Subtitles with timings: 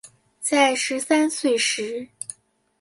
[0.41, 2.07] 在十三岁时